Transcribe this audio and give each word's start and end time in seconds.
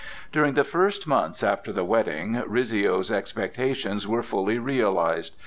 During 0.31 0.55
the 0.55 0.63
first 0.63 1.05
months 1.07 1.43
after 1.43 1.71
the 1.71 1.83
wedding 1.83 2.41
Rizzio's 2.47 3.11
expectations 3.11 4.07
were 4.07 4.23
fully 4.23 4.57
realized. 4.57 5.35